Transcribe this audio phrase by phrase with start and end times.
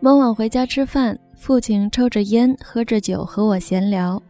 [0.00, 4.22] 傍晚回家吃饭，父亲抽着烟，喝着酒和我闲聊。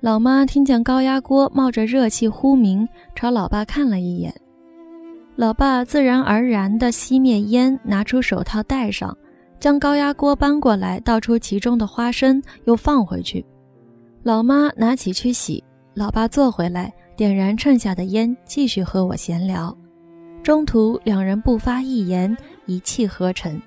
[0.00, 4.34] 老妈听见高压锅冒着热气呼鸣，朝老爸看了一眼。
[5.36, 9.16] 老爸自然而然地熄灭烟，拿出手套戴上，
[9.60, 13.44] 将高压锅搬过来，倒出其中的花生，又放回去。
[14.24, 15.62] 老妈拿起去洗，
[15.94, 19.76] 老爸坐回来，点燃剩下的烟，继续和我闲聊。
[20.42, 22.36] 中途两人不发一言，
[22.66, 23.60] 一气呵成。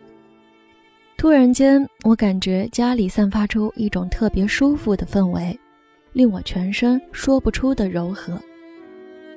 [1.17, 5.59] 突然间，我感觉家里散发出一种特别舒服的氛围，
[6.13, 8.39] 令我全身说不出的柔和。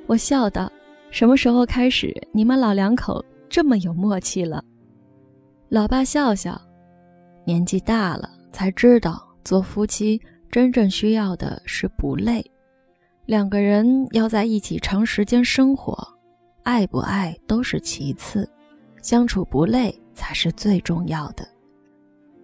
[0.07, 0.71] 我笑道
[1.11, 4.63] ：“什么时候开始，你们老两口这么有默契了？”
[5.71, 6.61] 老爸笑笑
[7.47, 10.21] ：“年纪大了，才知道做夫妻
[10.51, 12.45] 真正需要的是不累。
[13.25, 16.07] 两个人要在一起长时间生活，
[16.63, 18.47] 爱不爱都是其次，
[19.01, 21.49] 相处不累才是最重要的。”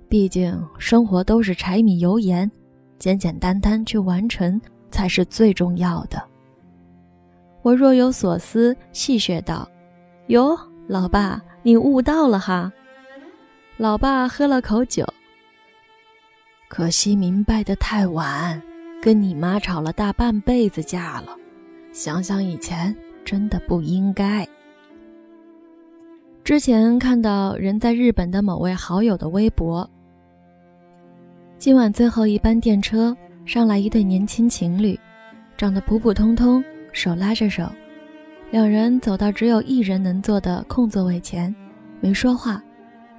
[0.09, 2.51] 毕竟生活都是柴米油盐，
[2.99, 6.23] 简简单单去完成才是最重要的。
[7.62, 9.68] 我若有所思，戏谑道
[10.29, 12.73] ：“哟，老爸，你悟到了哈？”
[13.79, 15.04] 老爸喝了口酒，
[16.68, 18.62] 可惜明白的太晚，
[19.02, 21.37] 跟你妈吵了大半辈子架了。
[21.93, 24.49] 想想以前，真的不应该。
[26.45, 29.90] 之前看到人在日本的某位好友的微博。
[31.59, 34.99] 今晚最后一班电车上来一对年轻情侣，
[35.57, 36.62] 长得普普通通，
[36.93, 37.66] 手拉着手，
[38.51, 41.54] 两人走到只有一人能坐的空座位前，
[41.99, 42.62] 没说话，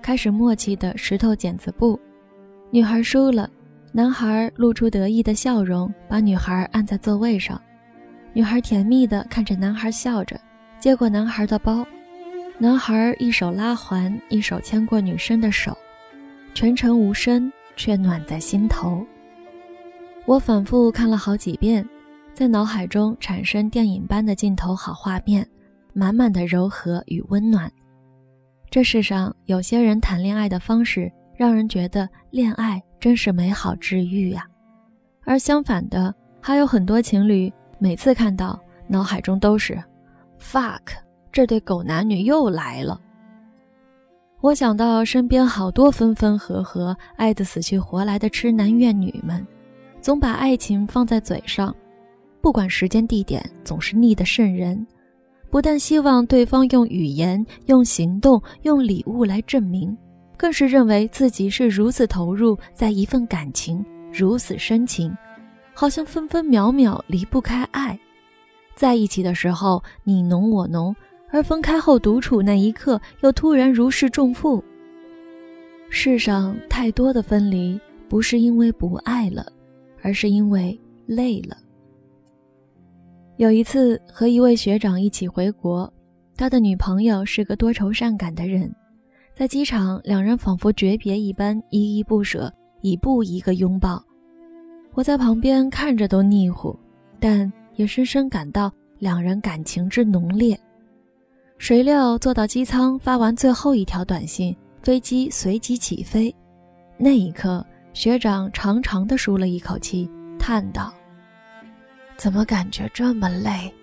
[0.03, 1.99] 开始默契的石头剪子布。
[2.69, 3.49] 女孩输了，
[3.91, 7.59] 男孩露出得意的笑容，把女孩按在座位上。
[8.33, 10.39] 女孩甜蜜的看着男孩笑着，
[10.79, 11.83] 接过男孩的包，
[12.59, 15.75] 男孩一手拉环，一手牵过女生的手，
[16.53, 17.51] 全程无声。
[17.77, 19.01] 却暖在心头。
[20.25, 21.87] 我反复看了好几遍，
[22.33, 25.47] 在脑海中产生电影般的镜头好画面，
[25.93, 27.71] 满满的柔和与温暖。
[28.69, 34.45] 这世上有些人谈恋爱的方式，让人觉得恋爱真是美好治愈呀。
[35.23, 39.81] 而相反的，还有很多情侣，每次看到，脑海中都是
[40.39, 40.81] “fuck”，
[41.31, 42.99] 这对狗男女又来了。
[44.39, 49.45] 我想到身边好多分分合合、爱得死去活来的痴男怨女们，
[49.99, 51.75] 总把爱情放在嘴上，
[52.39, 54.85] 不管时间地点，总是腻得渗人。
[55.49, 59.97] 不但希望对方用语言、用行动、用礼物来证明，
[60.37, 63.83] 更是认为自己是如此投入在一份感情，
[64.13, 65.11] 如此深情，
[65.73, 67.97] 好像分分秒秒离不开爱。
[68.75, 70.95] 在一起的时候，你侬我侬。
[71.29, 74.63] 而分开后独处那一刻，又突然如释重负。
[75.89, 77.79] 世上太多的分离，
[78.09, 79.45] 不是因为不爱了，
[80.01, 81.57] 而是因为累了。
[83.37, 85.91] 有一次和一位学长一起回国，
[86.35, 88.73] 他的女朋友是个多愁善感的人，
[89.35, 92.51] 在机场，两人仿佛诀别一般，依依不舍，
[92.81, 94.03] 一步一个拥抱。
[94.93, 96.77] 我在旁边看着都腻乎，
[97.19, 100.59] 但也深深感到两人感情之浓烈。
[101.57, 106.33] 谁料坐到机舱，发完最后一条短信，飞机随即起飞。
[106.97, 110.93] 那一刻，学长长长的舒了一口气，叹道
[112.15, 113.73] ：“怎么感觉这么累？”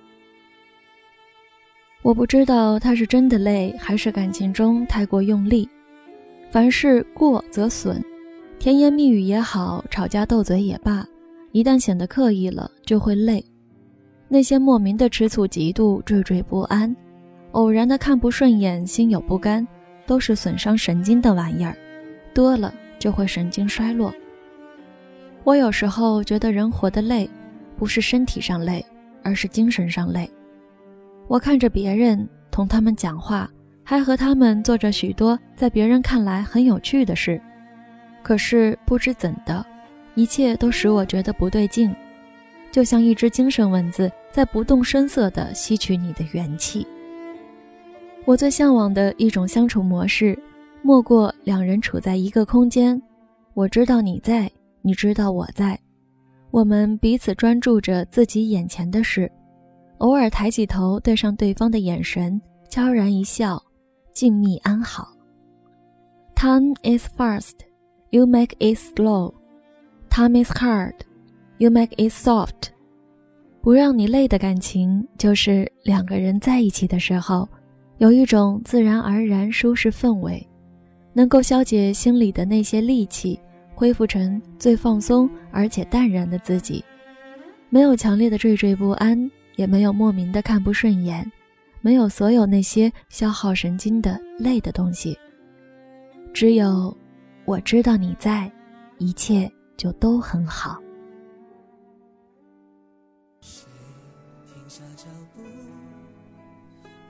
[2.02, 5.68] 我不知道他是真的累，还是感情中太过用力。
[6.50, 8.02] 凡事过则损，
[8.58, 11.04] 甜言蜜语也好，吵架斗嘴也罢，
[11.50, 13.44] 一旦显得刻意了，就会累。
[14.28, 16.94] 那些莫名的吃醋、嫉妒、惴惴不安。
[17.54, 19.64] 偶然的看不顺眼，心有不甘，
[20.06, 21.76] 都是损伤神经的玩意儿，
[22.34, 24.12] 多了就会神经衰落。
[25.44, 27.30] 我有时候觉得人活得累，
[27.76, 28.84] 不是身体上累，
[29.22, 30.28] 而是精神上累。
[31.28, 33.48] 我看着别人，同他们讲话，
[33.84, 37.40] 还和他们做着许多在别人看来很有趣的事，
[38.20, 39.64] 可是不知怎的，
[40.16, 41.94] 一切都使我觉得不对劲，
[42.72, 46.84] 就像一只精神蚊子在不动声色地吸取你的元气。
[48.26, 50.38] 我最向往的一种相处模式，
[50.82, 53.00] 莫过两人处在一个空间，
[53.52, 54.50] 我知道你在，
[54.80, 55.78] 你知道我在，
[56.50, 59.30] 我们彼此专注着自己眼前的事，
[59.98, 62.40] 偶尔抬起头对上对方的眼神，
[62.70, 63.62] 悄然一笑，
[64.14, 65.08] 静谧安好。
[66.34, 67.52] Time is fast,
[68.08, 69.34] you make it slow.
[70.08, 70.94] Time is hard,
[71.58, 72.70] you make it soft.
[73.60, 77.46] 不让你累的感情，就是两个人在一起的时候。
[77.98, 80.46] 有一种自然而然舒适氛围，
[81.12, 83.38] 能够消解心里的那些戾气，
[83.74, 86.84] 恢复成最放松而且淡然的自己。
[87.70, 91.30] 没有强烈的惴惴不安，也没有莫名的看不顺眼，
[91.80, 95.16] 没有所有那些消耗神经的累的东西。
[96.32, 96.96] 只有，
[97.44, 98.50] 我知道你在，
[98.98, 100.80] 一切就都很好。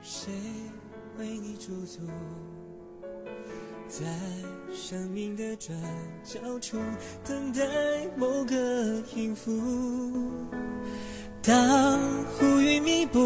[0.06, 0.30] 谁
[1.18, 2.02] 为你驻足？
[3.88, 4.04] 在
[4.70, 5.74] 生命的转
[6.22, 6.76] 角处，
[7.26, 7.62] 等待
[8.14, 8.54] 某个
[9.16, 9.50] 音符。
[11.40, 11.98] 当
[12.42, 13.18] 乌云密布，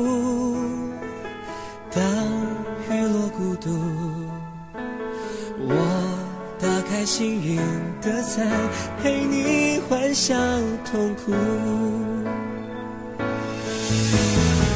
[1.90, 2.00] 当
[2.88, 3.70] 雨落孤独，
[5.58, 5.74] 我
[6.60, 7.56] 打开幸运
[8.00, 8.48] 的伞，
[9.02, 10.36] 陪你欢笑
[10.84, 11.32] 痛苦。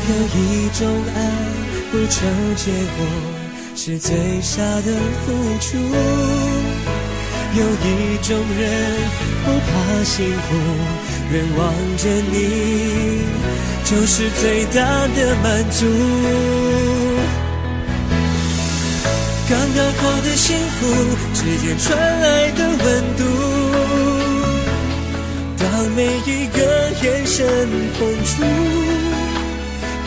[0.08, 0.84] 有一种
[1.14, 1.61] 爱
[1.92, 2.24] 不求
[2.56, 3.04] 结果，
[3.76, 5.76] 是最傻的付出。
[7.54, 8.64] 有一种人
[9.44, 10.54] 不怕辛苦，
[11.30, 11.60] 愿望
[11.98, 12.34] 着你
[13.84, 15.84] 就是最大的满足。
[19.50, 20.86] 刚刚好的幸福
[21.34, 22.86] 指尖传来的温
[23.18, 23.22] 度，
[25.58, 26.58] 当每一个
[27.02, 27.46] 眼神
[27.98, 28.42] 碰触，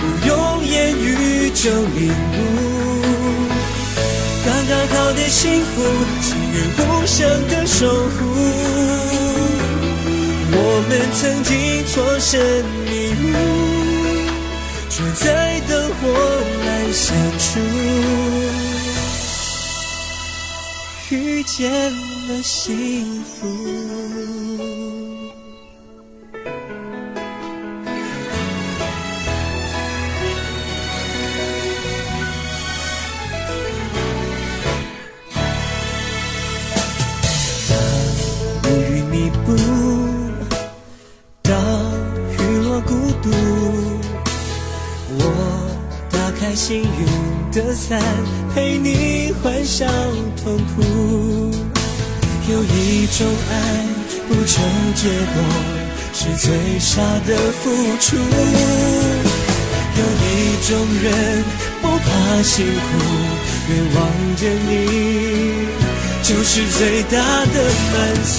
[0.01, 2.37] 不用言语就领悟。
[4.45, 5.73] 刚刚好的幸福，
[6.21, 7.17] 情愿无声
[7.47, 8.17] 的守护。
[10.57, 11.51] 我们曾经
[11.87, 12.29] 错身
[12.85, 12.91] 迷
[13.23, 13.33] 路，
[14.89, 15.25] 却在
[15.61, 16.03] 灯火
[16.65, 17.03] 阑珊
[17.39, 17.43] 处
[21.11, 21.71] 遇见
[22.27, 23.33] 了幸福。
[47.87, 48.01] 伞，
[48.55, 49.85] 陪你欢笑
[50.43, 50.81] 痛苦。
[52.49, 53.53] 有一种爱
[54.27, 54.59] 不求
[54.95, 55.37] 结果，
[56.11, 56.49] 是最
[56.79, 57.29] 傻的
[57.61, 57.63] 付
[57.99, 58.17] 出。
[59.97, 60.27] 有一
[60.67, 60.71] 种
[61.03, 61.05] 人
[61.79, 62.73] 不怕辛苦，
[63.69, 63.97] 愿望
[64.35, 64.71] 着你
[66.23, 67.13] 就是最大
[67.45, 67.55] 的
[67.93, 67.95] 满
[68.25, 68.35] 足。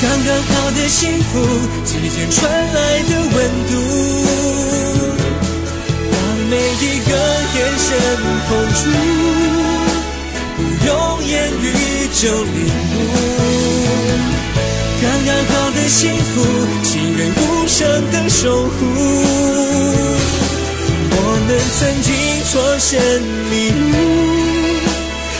[0.00, 1.32] 刚刚好的幸福
[1.84, 2.38] 之间传
[2.72, 3.36] 来的温
[3.66, 3.72] 度，
[6.80, 7.10] 一个
[7.56, 7.86] 眼神
[8.48, 8.80] 碰触，
[10.56, 10.88] 不用
[11.26, 11.64] 言语
[12.14, 12.58] 就领
[12.94, 12.96] 悟。
[15.02, 16.30] 刚刚好的幸福，
[16.84, 17.76] 情愿无声
[18.12, 18.70] 的守护。
[21.10, 21.16] 我
[21.48, 22.08] 们曾经
[22.44, 22.88] 错身
[23.50, 23.52] 迷
[23.90, 23.92] 路，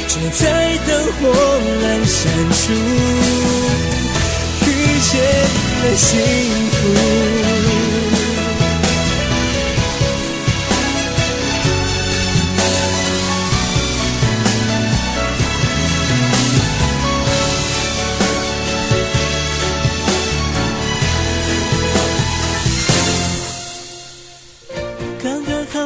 [0.08, 0.43] 却在
[0.88, 1.23] 灯火
[1.82, 2.19] 阑珊
[2.50, 2.61] 处
[4.67, 4.69] 遇
[5.06, 5.11] 见
[5.84, 6.06] 了幸
[6.73, 6.79] 福。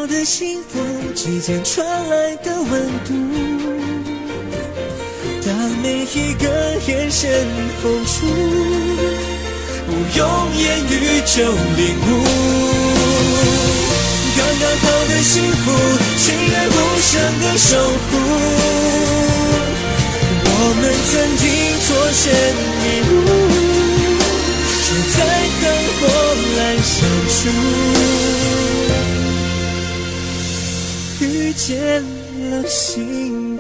[0.06, 0.78] 的幸福
[1.14, 3.12] 之间传来的温度，
[5.46, 6.46] 当每一个
[6.86, 7.46] 眼神
[7.82, 8.26] 碰触，
[9.86, 10.20] 不用
[10.56, 10.92] 言语
[11.26, 12.10] 就领悟。
[14.36, 15.62] 刚刚好的幸福，
[16.18, 17.10] 情愿无声
[17.40, 18.10] 的守护。
[20.44, 20.48] 我
[20.80, 21.44] 们曾经
[21.80, 22.22] 错身
[31.52, 32.02] 见
[32.50, 33.51] 了心